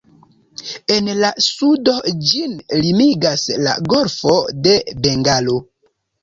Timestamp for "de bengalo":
4.65-5.61